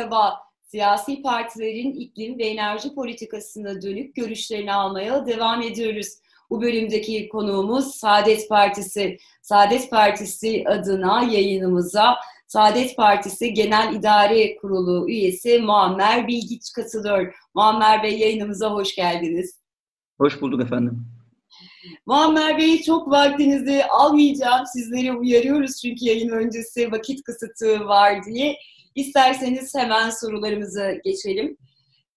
[0.00, 0.38] Merhaba.
[0.62, 6.06] Siyasi partilerin iklim ve enerji politikasına dönük görüşlerini almaya devam ediyoruz.
[6.50, 9.18] Bu bölümdeki konuğumuz Saadet Partisi.
[9.42, 17.34] Saadet Partisi adına yayınımıza Saadet Partisi Genel İdare Kurulu üyesi Muammer Bilgiç katılıyor.
[17.54, 19.60] Muammer Bey yayınımıza hoş geldiniz.
[20.18, 21.06] Hoş bulduk efendim.
[22.06, 24.66] Muammer Bey çok vaktinizi almayacağım.
[24.66, 28.56] Sizleri uyarıyoruz çünkü yayın öncesi vakit kısıtı var diye.
[28.94, 31.56] İsterseniz hemen sorularımıza geçelim.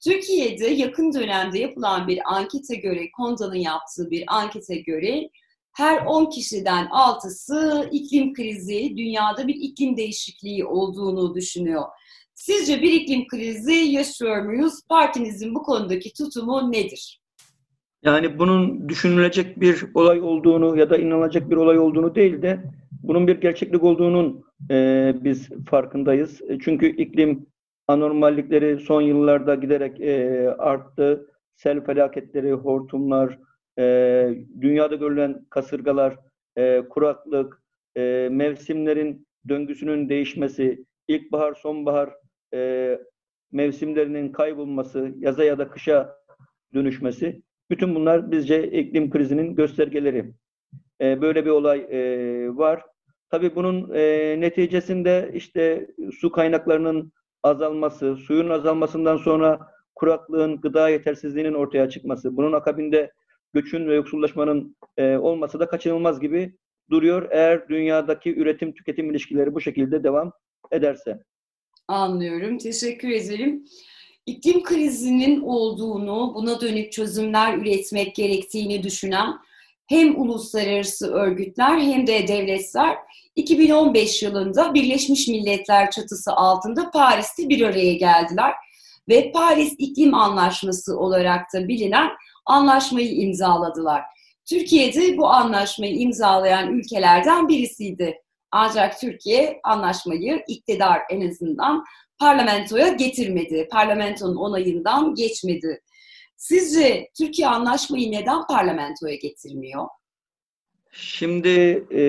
[0.04, 5.30] Türkiye'de yakın dönemde yapılan bir ankete göre, Konda'nın yaptığı bir ankete göre
[5.74, 11.84] her 10 kişiden 6'sı iklim krizi, dünyada bir iklim değişikliği olduğunu düşünüyor.
[12.36, 14.74] Sizce bir iklim krizi yaşıyor muyuz?
[14.90, 17.22] Partinizin bu konudaki tutumu nedir?
[18.04, 23.28] Yani bunun düşünülecek bir olay olduğunu ya da inanılacak bir olay olduğunu değil de bunun
[23.28, 26.42] bir gerçeklik olduğunun e, biz farkındayız.
[26.42, 27.46] E, çünkü iklim
[27.88, 31.30] anormallikleri son yıllarda giderek e, arttı.
[31.56, 33.40] Sel felaketleri, hortumlar,
[33.80, 33.84] e,
[34.62, 36.18] dünyada görülen kasırgalar,
[36.58, 37.64] e, kuraklık,
[37.98, 42.10] e, mevsimlerin döngüsünün değişmesi, ilkbahar, sonbahar
[42.54, 43.00] e,
[43.52, 46.16] mevsimlerinin kaybolması, yaza ya da kışa
[46.74, 50.34] dönüşmesi bütün bunlar bizce iklim krizinin göstergeleri.
[51.02, 52.00] E, böyle bir olay e,
[52.58, 52.84] var.
[53.34, 55.88] Tabii bunun e, neticesinde işte
[56.20, 59.60] su kaynaklarının azalması, suyun azalmasından sonra
[59.96, 63.12] kuraklığın, gıda yetersizliğinin ortaya çıkması, bunun akabinde
[63.54, 66.58] göçün ve yoksullaşmanın e, olması da kaçınılmaz gibi
[66.90, 70.32] duruyor eğer dünyadaki üretim tüketim ilişkileri bu şekilde devam
[70.72, 71.24] ederse.
[71.88, 72.58] Anlıyorum.
[72.58, 73.66] Teşekkür ederim
[74.26, 79.34] iklim krizinin olduğunu, buna dönük çözümler üretmek gerektiğini düşünen
[79.88, 82.98] hem uluslararası örgütler hem de devletler
[83.36, 88.54] 2015 yılında Birleşmiş Milletler çatısı altında Paris'te bir araya geldiler
[89.10, 92.10] ve Paris İklim Anlaşması olarak da bilinen
[92.46, 94.02] anlaşmayı imzaladılar.
[94.50, 98.18] Türkiye'de bu anlaşmayı imzalayan ülkelerden birisiydi.
[98.52, 101.84] Ancak Türkiye anlaşmayı iktidar en azından
[102.20, 103.68] parlamentoya getirmedi.
[103.72, 105.82] Parlamentonun onayından geçmedi.
[106.44, 109.86] Sizce Türkiye anlaşmayı neden parlamentoya getirmiyor?
[110.92, 112.04] Şimdi e,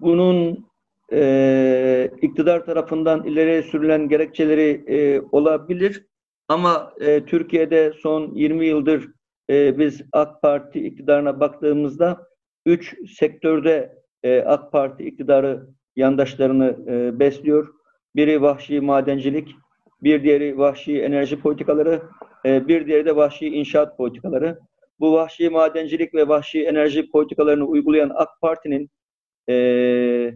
[0.00, 0.66] bunun
[1.12, 6.06] e, iktidar tarafından ileri sürülen gerekçeleri e, olabilir.
[6.48, 9.08] Ama e, Türkiye'de son 20 yıldır
[9.50, 12.26] e, biz AK Parti iktidarına baktığımızda
[12.66, 17.74] üç sektörde e, AK Parti iktidarı yandaşlarını e, besliyor.
[18.16, 19.48] Biri vahşi madencilik,
[20.02, 22.02] bir diğeri vahşi enerji politikaları,
[22.44, 24.58] e, bir diğeri de vahşi inşaat politikaları.
[25.00, 28.90] Bu vahşi madencilik ve vahşi enerji politikalarını uygulayan AK Parti'nin
[29.48, 30.34] e,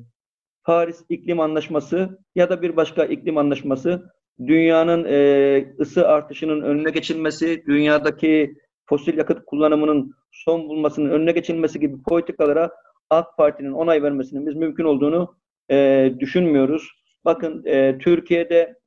[0.65, 4.13] Paris İklim Anlaşması ya da bir başka iklim anlaşması
[4.47, 8.55] dünyanın e, ısı artışının önüne geçilmesi, dünyadaki
[8.87, 12.71] fosil yakıt kullanımının son bulmasının önüne geçilmesi gibi politikalara
[13.11, 15.37] AK Parti'nin onay vermesinin biz mümkün olduğunu
[15.71, 16.89] e, düşünmüyoruz.
[17.25, 18.80] Bakın e, Türkiye'de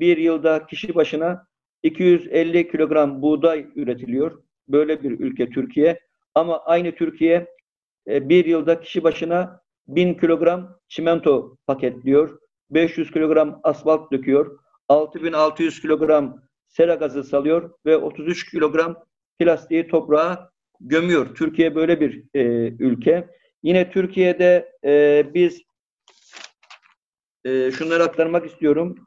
[0.00, 1.46] bir yılda kişi başına
[1.82, 4.42] 250 kilogram buğday üretiliyor.
[4.68, 6.00] Böyle bir ülke Türkiye.
[6.34, 7.54] Ama aynı Türkiye
[8.08, 12.38] e, bir yılda kişi başına 1000 kilogram çimento paketliyor.
[12.70, 14.58] 500 kilogram asfalt döküyor.
[14.88, 19.04] 6600 kilogram sera gazı salıyor ve 33 kilogram
[19.38, 21.34] plastiği toprağa gömüyor.
[21.34, 22.42] Türkiye böyle bir e,
[22.78, 23.28] ülke.
[23.62, 25.62] Yine Türkiye'de e, biz
[27.44, 29.06] e, şunları aktarmak istiyorum.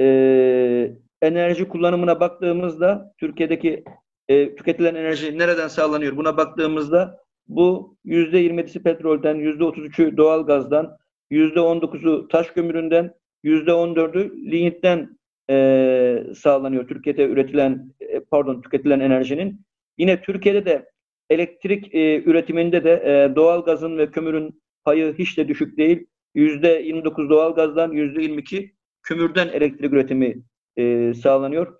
[0.00, 0.92] E,
[1.22, 3.84] enerji kullanımına baktığımızda Türkiye'deki
[4.28, 6.16] e, tüketilen enerji nereden sağlanıyor?
[6.16, 10.96] Buna baktığımızda bu yüzde 27'si petrolden, yüzde 33'ü doğalgazdan,
[11.30, 15.18] yüzde 19'u taş kömüründen, yüzde 14'ü lignitten
[15.50, 16.88] e, sağlanıyor.
[16.88, 19.60] Türkiye'de üretilen, e, pardon tüketilen enerjinin.
[19.98, 20.90] Yine Türkiye'de de
[21.30, 26.06] elektrik e, üretiminde de e, doğalgazın ve kömürün payı hiç de düşük değil.
[26.34, 28.75] %29 doğalgazdan %22
[29.06, 30.42] kömürden elektrik üretimi
[30.76, 31.78] e, sağlanıyor.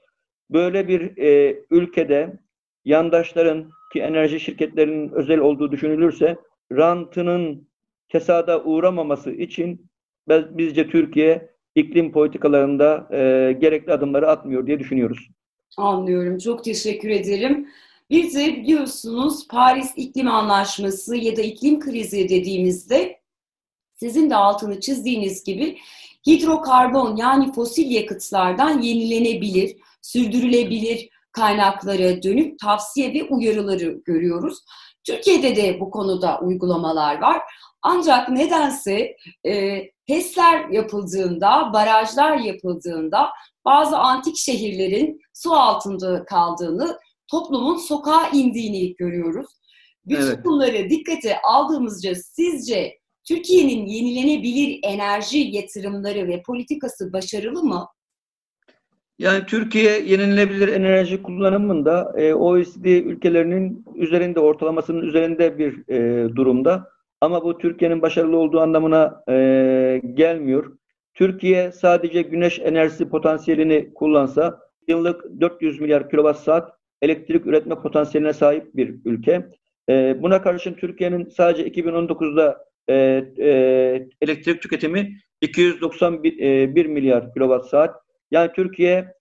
[0.50, 2.38] Böyle bir e, ülkede
[2.84, 6.36] yandaşların ki enerji şirketlerinin özel olduğu düşünülürse
[6.72, 7.68] rantının
[8.08, 9.86] kesada uğramaması için
[10.28, 15.28] bizce Türkiye iklim politikalarında e, gerekli adımları atmıyor diye düşünüyoruz.
[15.76, 16.38] Anlıyorum.
[16.38, 17.68] Çok teşekkür ederim.
[18.10, 23.20] Bir de biliyorsunuz Paris İklim Anlaşması ya da iklim krizi dediğimizde
[23.94, 25.78] sizin de altını çizdiğiniz gibi
[26.26, 34.58] hidrokarbon yani fosil yakıtlardan yenilenebilir, sürdürülebilir kaynaklara dönük tavsiye ve uyarıları görüyoruz.
[35.04, 37.42] Türkiye'de de bu konuda uygulamalar var.
[37.82, 43.30] Ancak nedense e, HES'ler yapıldığında, barajlar yapıldığında
[43.64, 49.46] bazı antik şehirlerin su altında kaldığını, toplumun sokağa indiğini görüyoruz.
[50.06, 50.44] Bütün evet.
[50.44, 57.86] bunları dikkate aldığımızca sizce Türkiye'nin yenilenebilir enerji yatırımları ve politikası başarılı mı?
[59.18, 66.90] Yani Türkiye yenilenebilir enerji kullanımında e, OECD ülkelerinin üzerinde, ortalamasının üzerinde bir e, durumda.
[67.20, 69.32] Ama bu Türkiye'nin başarılı olduğu anlamına e,
[70.14, 70.76] gelmiyor.
[71.14, 74.58] Türkiye sadece güneş enerjisi potansiyelini kullansa
[74.88, 79.46] yıllık 400 milyar kilowatt saat elektrik üretme potansiyeline sahip bir ülke.
[79.88, 82.94] E, buna karşın Türkiye'nin sadece 2019'da e,
[83.38, 83.50] e,
[84.20, 87.96] elektrik tüketimi 291 e, milyar kilowatt saat.
[88.30, 89.14] Yani Türkiye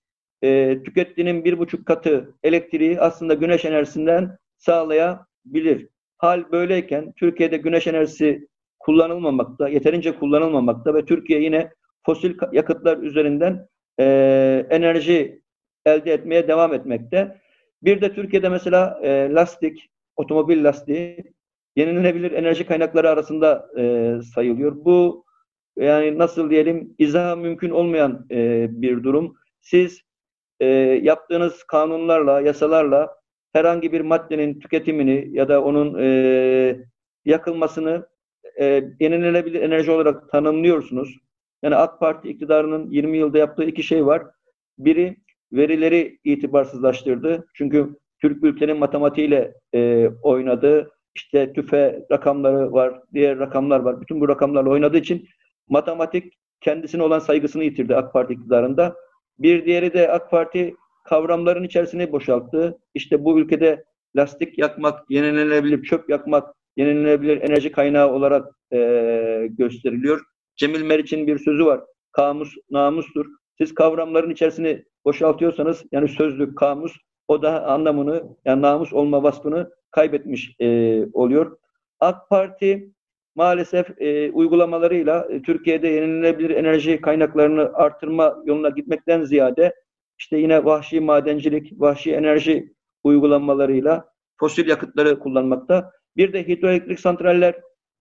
[0.44, 5.88] e, tükettiğinin bir buçuk katı elektriği aslında güneş enerjisinden sağlayabilir.
[6.18, 8.48] Hal böyleyken Türkiye'de güneş enerjisi
[8.80, 11.70] kullanılmamakta, yeterince kullanılmamakta ve Türkiye yine
[12.06, 13.68] fosil yakıtlar üzerinden
[14.00, 15.42] e, enerji
[15.86, 17.42] elde etmeye devam etmekte.
[17.84, 21.35] Bir de Türkiye'de mesela e, lastik, otomobil lastiği
[21.76, 24.86] yenilenebilir enerji kaynakları arasında e, sayılıyor.
[24.86, 25.26] Bu
[25.78, 29.36] yani nasıl diyelim izah mümkün olmayan e, bir durum.
[29.62, 30.02] Siz
[30.60, 30.66] e,
[31.02, 33.16] yaptığınız kanunlarla, yasalarla
[33.54, 36.78] herhangi bir maddenin tüketimini ya da onun e,
[37.26, 38.08] yakılmasını
[38.60, 38.66] e,
[39.00, 41.18] yenilenebilir enerji olarak tanımlıyorsunuz.
[41.64, 44.24] Yani AK Parti iktidarının 20 yılda yaptığı iki şey var.
[44.78, 45.18] Biri
[45.54, 47.48] verileri itibarsızlaştırdı.
[47.54, 50.92] Çünkü Türk ülkenin matematiğiyle e, oynadı.
[51.16, 54.02] İşte tüfe rakamları var, diğer rakamlar var.
[54.02, 55.28] Bütün bu rakamlarla oynadığı için
[55.70, 58.96] matematik kendisine olan saygısını yitirdi AK Parti iktidarında.
[59.40, 62.78] Bir diğeri de AK Parti kavramların içerisine boşalttı.
[62.94, 63.84] İşte bu ülkede
[64.16, 68.78] lastik yakmak, yenilenebilir çöp yakmak, yenilenebilir enerji kaynağı olarak e,
[69.50, 70.22] gösteriliyor.
[70.56, 71.82] Cemil Meriç'in bir sözü var.
[72.12, 73.26] Kamus namustur.
[73.58, 76.94] Siz kavramların içerisini boşaltıyorsanız yani sözlük, kamus
[77.28, 81.58] o da anlamını yani namus olma vasfını kaybetmiş e, oluyor.
[82.00, 82.92] AK Parti
[83.36, 89.76] maalesef e, uygulamalarıyla e, Türkiye'de yenilenebilir enerji kaynaklarını artırma yoluna gitmekten ziyade
[90.20, 94.10] işte yine vahşi madencilik, vahşi enerji uygulamalarıyla
[94.40, 95.92] fosil yakıtları kullanmakta.
[96.18, 97.56] Bir de hidroelektrik santraller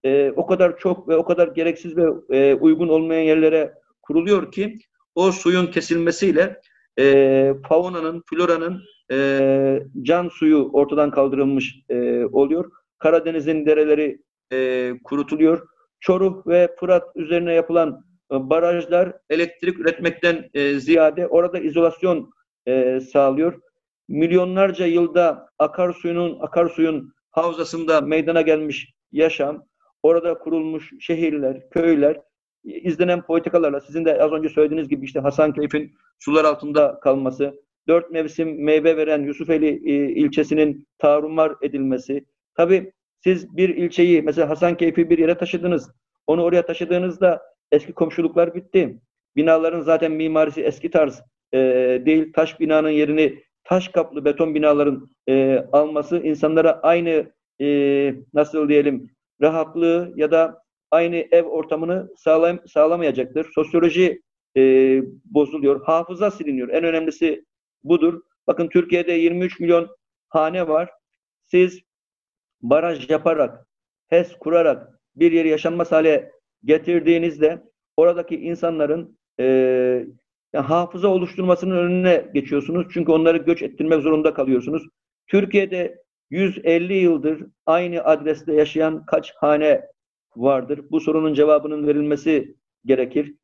[0.04, 4.78] e, o kadar çok ve o kadar gereksiz ve e, uygun olmayan yerlere kuruluyor ki
[5.14, 6.60] o suyun kesilmesiyle
[6.98, 8.82] e, faunanın, floranın
[9.12, 12.70] e, can suyu ortadan kaldırılmış e, oluyor.
[12.98, 14.22] Karadeniz'in dereleri
[14.52, 15.68] e, kurutuluyor.
[16.00, 22.30] Çoruh ve Fırat üzerine yapılan e, barajlar elektrik üretmekten e, ziyade orada izolasyon
[22.66, 23.60] e, sağlıyor.
[24.08, 29.64] Milyonlarca yılda akarsuyunun akarsuyun havzasında meydana gelmiş yaşam,
[30.02, 32.20] orada kurulmuş şehirler, köyler,
[32.64, 37.54] izlenen politikalarla sizin de az önce söylediğiniz gibi işte Hasankeyf'in sular altında kalması,
[37.88, 42.24] dört mevsim meyve veren Yusufeli e, ilçesinin tarumar edilmesi.
[42.56, 42.92] Tabi
[43.24, 45.90] siz bir ilçeyi mesela Hasankeyf'i bir yere taşıdınız.
[46.26, 49.00] Onu oraya taşıdığınızda eski komşuluklar bitti.
[49.36, 51.22] Binaların zaten mimarisi eski tarz
[51.52, 51.58] e,
[52.06, 52.32] değil.
[52.32, 57.66] Taş binanın yerini taş kaplı beton binaların e, alması insanlara aynı e,
[58.34, 59.10] nasıl diyelim
[59.42, 63.46] rahatlığı ya da aynı ev ortamını sağlam, sağlamayacaktır.
[63.54, 64.22] Sosyoloji
[64.56, 64.62] e,
[65.24, 65.84] bozuluyor.
[65.84, 66.68] Hafıza siliniyor.
[66.68, 67.44] En önemlisi
[67.84, 68.22] budur.
[68.46, 69.96] Bakın Türkiye'de 23 milyon
[70.28, 70.90] hane var.
[71.46, 71.80] Siz
[72.62, 73.66] baraj yaparak,
[74.08, 76.32] HES kurarak bir yeri yaşanmaz hale
[76.64, 77.62] getirdiğinizde
[77.96, 80.06] oradaki insanların e,
[80.54, 82.86] hafıza oluşturmasının önüne geçiyorsunuz.
[82.92, 84.82] Çünkü onları göç ettirmek zorunda kalıyorsunuz.
[85.26, 89.86] Türkiye'de 150 yıldır aynı adreste yaşayan kaç hane
[90.36, 90.80] vardır?
[90.90, 93.34] Bu sorunun cevabının verilmesi gerekir.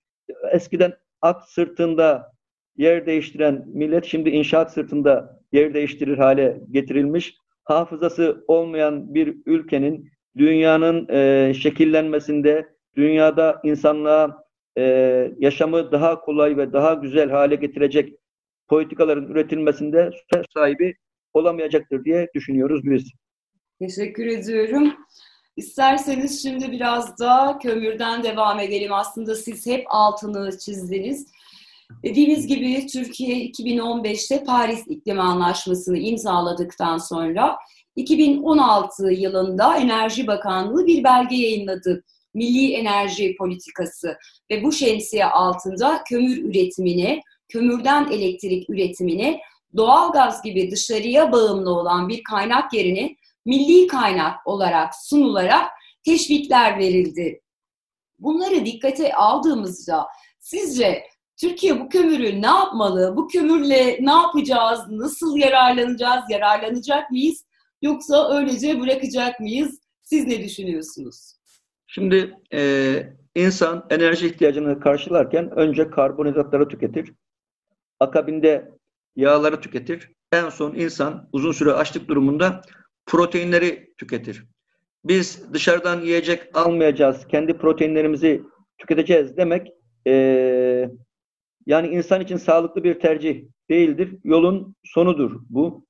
[0.52, 2.29] Eskiden at sırtında
[2.80, 7.34] yer değiştiren millet şimdi inşaat sırtında yer değiştirir hale getirilmiş
[7.64, 14.44] hafızası olmayan bir ülkenin dünyanın e, şekillenmesinde, dünyada insanlığa
[14.78, 14.82] e,
[15.38, 18.14] yaşamı daha kolay ve daha güzel hale getirecek
[18.68, 20.94] politikaların üretilmesinde söz sahibi
[21.34, 23.10] olamayacaktır diye düşünüyoruz biz.
[23.78, 24.92] Teşekkür ediyorum.
[25.56, 28.92] İsterseniz şimdi biraz da kömürden devam edelim.
[28.92, 31.26] Aslında siz hep altını çizdiniz.
[32.04, 37.56] Dediğimiz gibi Türkiye 2015'te Paris İklim Anlaşması'nı imzaladıktan sonra
[37.96, 42.04] 2016 yılında Enerji Bakanlığı bir belge yayınladı.
[42.34, 44.16] Milli Enerji Politikası
[44.50, 49.40] ve bu şemsiye altında kömür üretimini, kömürden elektrik üretimini,
[49.76, 53.16] doğalgaz gibi dışarıya bağımlı olan bir kaynak yerine
[53.46, 55.70] milli kaynak olarak sunularak
[56.04, 57.40] teşvikler verildi.
[58.18, 60.06] Bunları dikkate aldığımızda
[60.38, 61.04] sizce
[61.40, 63.16] Türkiye bu kömürü ne yapmalı?
[63.16, 64.80] Bu kömürle ne yapacağız?
[64.90, 66.24] Nasıl yararlanacağız?
[66.30, 67.44] Yararlanacak mıyız?
[67.82, 69.80] Yoksa öylece bırakacak mıyız?
[70.02, 71.34] Siz ne düşünüyorsunuz?
[71.86, 73.02] Şimdi e,
[73.34, 77.12] insan enerji ihtiyacını karşılarken önce karbonhidratları tüketir.
[78.00, 78.70] Akabinde
[79.16, 80.12] yağları tüketir.
[80.32, 82.62] En son insan uzun süre açlık durumunda
[83.06, 84.44] proteinleri tüketir.
[85.04, 88.42] Biz dışarıdan yiyecek almayacağız, kendi proteinlerimizi
[88.78, 89.68] tüketeceğiz demek
[90.06, 90.90] e,
[91.70, 94.18] yani insan için sağlıklı bir tercih değildir.
[94.24, 95.86] Yolun sonudur bu.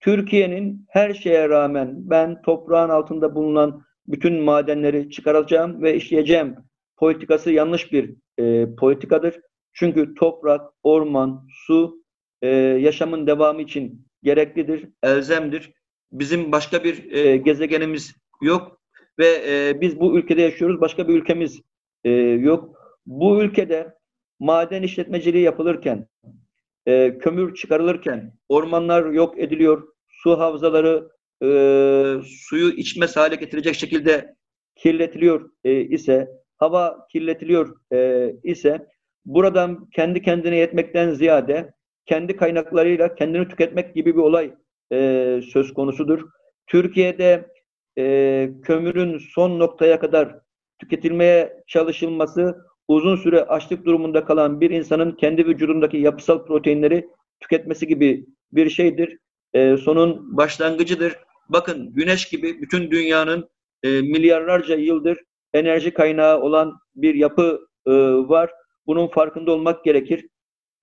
[0.00, 6.56] Türkiye'nin her şeye rağmen ben toprağın altında bulunan bütün madenleri çıkaracağım ve işleyeceğim
[6.96, 9.40] politikası yanlış bir e, politikadır.
[9.72, 12.02] Çünkü toprak, orman, su
[12.42, 15.72] e, yaşamın devamı için gereklidir, elzemdir.
[16.12, 18.80] Bizim başka bir e, gezegenimiz yok
[19.18, 21.60] ve e, biz bu ülkede yaşıyoruz, başka bir ülkemiz
[22.04, 22.76] e, yok.
[23.06, 23.99] Bu ülkede
[24.40, 26.06] maden işletmeciliği yapılırken,
[26.86, 31.10] e, kömür çıkarılırken, ormanlar yok ediliyor, su havzaları
[31.42, 31.48] e,
[32.24, 34.34] suyu içmez hale getirecek şekilde
[34.76, 38.86] kirletiliyor e, ise, hava kirletiliyor e, ise,
[39.24, 41.72] buradan kendi kendine yetmekten ziyade
[42.06, 44.54] kendi kaynaklarıyla kendini tüketmek gibi bir olay
[44.92, 46.28] e, söz konusudur.
[46.66, 47.46] Türkiye'de
[47.98, 50.38] e, kömürün son noktaya kadar
[50.78, 57.08] tüketilmeye çalışılması uzun süre açlık durumunda kalan bir insanın kendi vücudundaki yapısal proteinleri
[57.40, 59.18] tüketmesi gibi bir şeydir.
[59.54, 61.16] E, sonun başlangıcıdır.
[61.48, 63.48] Bakın güneş gibi bütün dünyanın
[63.82, 65.18] e, milyarlarca yıldır
[65.54, 67.92] enerji kaynağı olan bir yapı e,
[68.28, 68.50] var.
[68.86, 70.26] Bunun farkında olmak gerekir.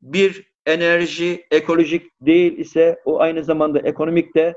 [0.02, 4.54] Bir enerji ekolojik değil ise o aynı zamanda ekonomik de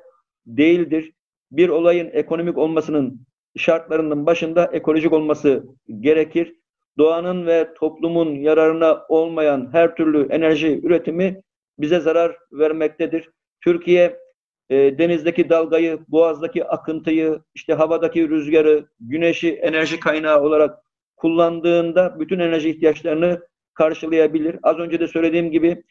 [0.46, 1.12] değildir.
[1.52, 3.26] Bir olayın ekonomik olmasının
[3.56, 5.64] şartlarının başında ekolojik olması
[6.00, 6.59] gerekir
[7.00, 11.42] doğanın ve toplumun yararına olmayan her türlü enerji üretimi
[11.78, 13.30] bize zarar vermektedir.
[13.64, 14.18] Türkiye
[14.70, 20.78] e, denizdeki dalgayı, boğazdaki akıntıyı, işte havadaki rüzgarı, güneşi enerji kaynağı olarak
[21.16, 23.40] kullandığında bütün enerji ihtiyaçlarını
[23.74, 24.56] karşılayabilir.
[24.62, 25.82] Az önce de söylediğim gibi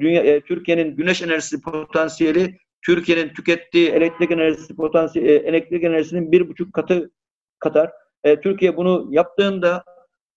[0.00, 6.72] dünya e, Türkiye'nin güneş enerjisi potansiyeli Türkiye'nin tükettiği elektrik enerjisi potansiyeli elektrik enerjisinin bir buçuk
[6.72, 7.10] katı
[7.58, 7.90] kadar.
[8.24, 9.84] E, Türkiye bunu yaptığında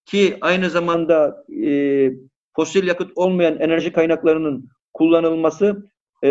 [0.07, 2.11] ki aynı zamanda e,
[2.55, 5.89] fosil yakıt olmayan enerji kaynaklarının kullanılması
[6.23, 6.29] e,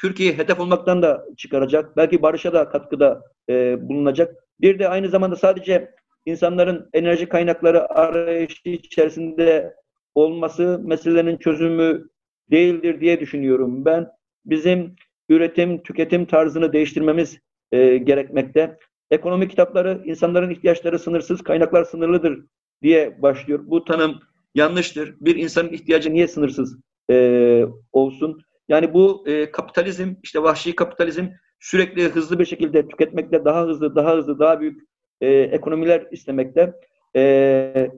[0.00, 1.96] Türkiye'yi hedef olmaktan da çıkaracak.
[1.96, 4.34] Belki barışa da katkıda e, bulunacak.
[4.60, 5.90] Bir de aynı zamanda sadece
[6.26, 9.74] insanların enerji kaynakları arayışı içerisinde
[10.14, 12.08] olması meselelerin çözümü
[12.50, 13.84] değildir diye düşünüyorum.
[13.84, 14.08] Ben
[14.44, 14.96] bizim
[15.28, 17.38] üretim, tüketim tarzını değiştirmemiz
[17.72, 18.78] e, gerekmekte.
[19.10, 22.44] Ekonomi kitapları insanların ihtiyaçları sınırsız, kaynaklar sınırlıdır
[22.82, 23.60] diye başlıyor.
[23.66, 24.20] Bu tanım
[24.54, 25.14] yanlıştır.
[25.20, 26.78] Bir insanın ihtiyacı niye sınırsız
[27.10, 28.42] e, olsun?
[28.68, 31.26] Yani bu e, kapitalizm, işte vahşi kapitalizm
[31.60, 34.82] sürekli hızlı bir şekilde tüketmekte daha hızlı, daha hızlı, daha büyük
[35.20, 36.72] e, ekonomiler istemekte.
[37.16, 37.90] E,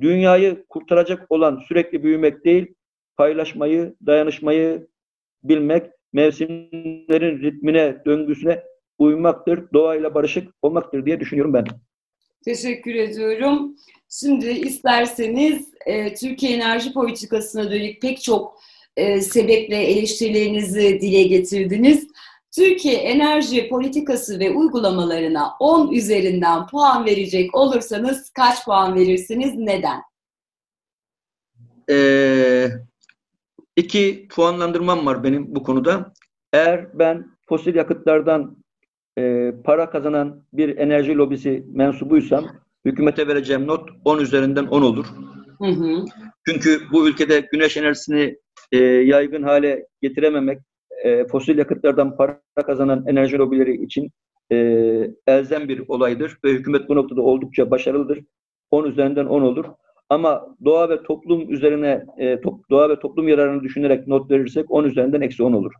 [0.00, 2.74] dünyayı kurtaracak olan sürekli büyümek değil,
[3.16, 4.86] paylaşmayı, dayanışmayı
[5.44, 8.62] bilmek, mevsimlerin ritmine, döngüsüne
[8.98, 11.64] uymaktır, doğayla barışık olmaktır diye düşünüyorum ben.
[12.44, 13.76] Teşekkür ediyorum.
[14.08, 18.60] Şimdi isterseniz e, Türkiye enerji politikasına dönük pek çok
[18.96, 22.08] e, sebeple eleştirilerinizi dile getirdiniz.
[22.54, 29.54] Türkiye enerji politikası ve uygulamalarına 10 üzerinden puan verecek olursanız kaç puan verirsiniz?
[29.54, 30.00] Neden?
[31.90, 32.68] Ee,
[33.76, 36.12] iki puanlandırmam var benim bu konuda.
[36.52, 38.63] Eğer ben fosil yakıtlardan
[39.18, 42.44] e, para kazanan bir enerji lobisi mensubuysam
[42.84, 45.06] hükümete vereceğim not 10 üzerinden 10 olur.
[45.58, 46.04] Hı hı.
[46.48, 48.36] Çünkü bu ülkede güneş enerjisini
[48.72, 50.58] e, yaygın hale getirememek,
[51.04, 54.10] e, fosil yakıtlardan para kazanan enerji lobileri için
[54.52, 54.56] e,
[55.26, 58.20] elzem bir olaydır ve hükümet bu noktada oldukça başarılıdır.
[58.70, 59.64] 10 üzerinden 10 olur.
[60.08, 64.84] Ama doğa ve toplum üzerine e, top, doğa ve toplum yararını düşünerek not verirsek 10
[64.84, 65.72] üzerinden eksi 10 olur.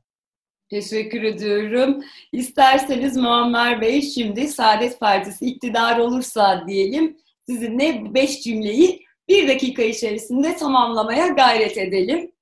[0.71, 2.05] Teşekkür ediyorum.
[2.33, 7.17] İsterseniz Muammer Bey şimdi Saadet Partisi iktidar olursa diyelim
[7.47, 12.33] sizinle beş cümleyi bir dakika içerisinde tamamlamaya gayret edelim.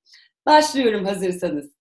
[0.45, 1.73] Başlıyorum hazırsanız.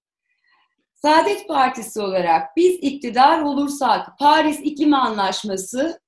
[0.95, 6.01] Saadet Partisi olarak biz iktidar olursak Paris İklim Anlaşması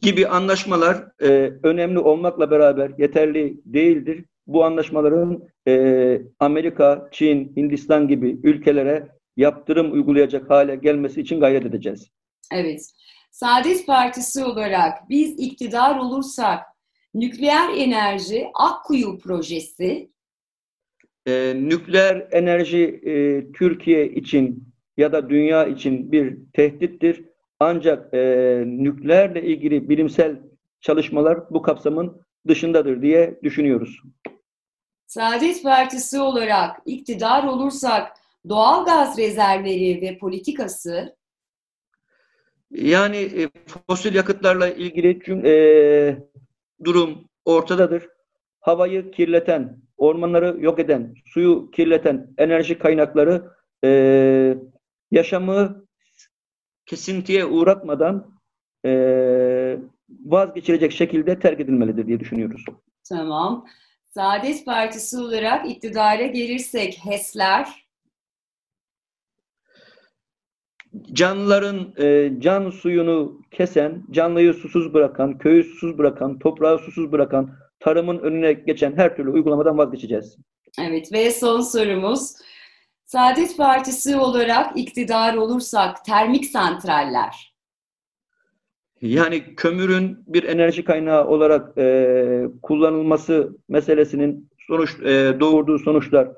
[0.00, 1.28] gibi anlaşmalar e,
[1.62, 10.50] önemli olmakla beraber yeterli değildir bu anlaşmaların e, Amerika, Çin, Hindistan gibi ülkelere yaptırım uygulayacak
[10.50, 12.10] hale gelmesi için gayret edeceğiz.
[12.52, 12.80] Evet.
[13.30, 16.60] Saadet Partisi olarak biz iktidar olursak
[17.14, 20.10] nükleer enerji Akkuyu projesi
[21.28, 27.24] e, nükleer enerji e, Türkiye için ya da dünya için bir tehdittir.
[27.60, 30.36] Ancak e, nükleerle ilgili bilimsel
[30.80, 34.02] çalışmalar bu kapsamın dışındadır diye düşünüyoruz.
[35.08, 38.12] Saadet Partisi olarak iktidar olursak
[38.48, 41.16] doğal gaz rezervleri ve politikası
[42.70, 43.48] yani e,
[43.86, 46.18] fosil yakıtlarla ilgili tüm e,
[46.84, 48.08] durum ortadadır.
[48.60, 53.50] Havayı kirleten, ormanları yok eden, suyu kirleten enerji kaynakları
[53.84, 54.58] e,
[55.10, 55.86] yaşamı
[56.86, 58.40] kesintiye uğratmadan
[58.84, 59.78] e,
[60.24, 62.64] vazgeçilecek şekilde terk edilmelidir diye düşünüyoruz.
[63.08, 63.66] Tamam.
[64.08, 67.88] Saadet Partisi olarak iktidara gelirsek HES'ler
[71.12, 77.50] canlıların e, can suyunu kesen, canlıyı susuz bırakan, köyü susuz bırakan, toprağı susuz bırakan,
[77.80, 80.36] tarımın önüne geçen her türlü uygulamadan vazgeçeceğiz.
[80.80, 82.32] Evet ve son sorumuz.
[83.04, 87.47] Saadet Partisi olarak iktidar olursak termik santraller.
[89.02, 96.28] Yani kömürün bir enerji kaynağı olarak e, kullanılması meselesinin sonuç e, doğurduğu sonuçlar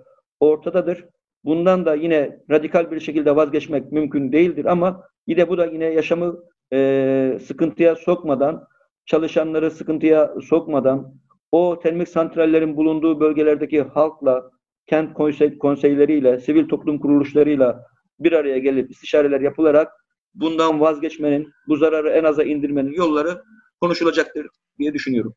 [0.40, 1.04] ortadadır.
[1.44, 6.36] Bundan da yine radikal bir şekilde vazgeçmek mümkün değildir ama yine bu da yine yaşamı
[6.72, 8.66] e, sıkıntıya sokmadan,
[9.06, 11.14] çalışanları sıkıntıya sokmadan,
[11.52, 14.50] o termik santrallerin bulunduğu bölgelerdeki halkla,
[14.86, 17.86] kent konsey, konseyleriyle, sivil toplum kuruluşlarıyla
[18.20, 19.99] bir araya gelip istişareler yapılarak
[20.34, 23.42] bundan vazgeçmenin, bu zararı en aza indirmenin yolları
[23.80, 24.46] konuşulacaktır
[24.78, 25.34] diye düşünüyorum.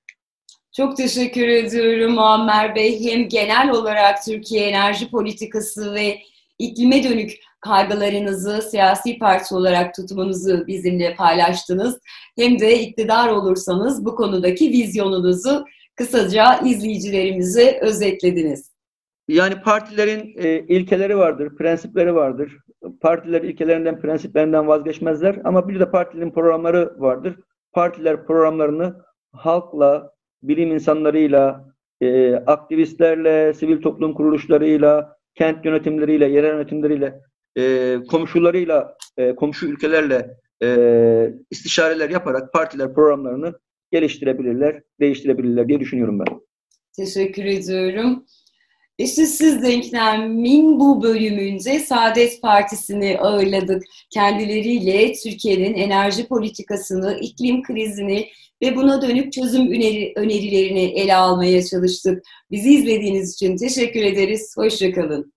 [0.76, 3.12] Çok teşekkür ediyorum Muammer Bey.
[3.12, 6.20] Hem genel olarak Türkiye enerji politikası ve
[6.60, 12.00] iklime dönük kaygılarınızı siyasi parti olarak tutumunuzu bizimle paylaştınız.
[12.38, 18.74] Hem de iktidar olursanız bu konudaki vizyonunuzu kısaca izleyicilerimize özetlediniz.
[19.28, 22.58] Yani partilerin e, ilkeleri vardır, prensipleri vardır.
[23.04, 27.36] Partiler ilkelerinden, prensiplerinden vazgeçmezler ama bir de partilerin programları vardır.
[27.72, 28.96] Partiler programlarını
[29.32, 30.14] halkla,
[30.44, 37.22] bilim insanlarıyla, e, aktivistlerle, sivil toplum kuruluşlarıyla, kent yönetimleriyle, yerel yönetimleriyle,
[37.56, 43.60] e, komşularıyla, e, komşu ülkelerle e, istişareler yaparak partiler programlarını
[43.92, 46.42] geliştirebilirler, değiştirebilirler diye düşünüyorum ben.
[46.96, 48.26] Teşekkür ediyorum.
[48.98, 53.84] İşte siz denklemin bu bölümünde Saadet Partisi'ni ağırladık.
[54.10, 58.28] Kendileriyle Türkiye'nin enerji politikasını, iklim krizini
[58.62, 62.24] ve buna dönük çözüm öneri, önerilerini ele almaya çalıştık.
[62.52, 64.54] Bizi izlediğiniz için teşekkür ederiz.
[64.58, 65.34] Hoşçakalın.